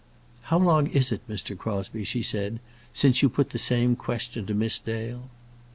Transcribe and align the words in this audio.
"How 0.49 0.57
long 0.57 0.87
is 0.87 1.11
it, 1.11 1.21
Mr. 1.29 1.55
Crosbie," 1.55 2.05
she 2.05 2.23
said, 2.23 2.59
"since 2.91 3.21
you 3.21 3.29
put 3.29 3.51
the 3.51 3.59
same 3.59 3.95
question 3.95 4.47
to 4.47 4.55
Miss 4.55 4.79
Dale?" 4.79 5.29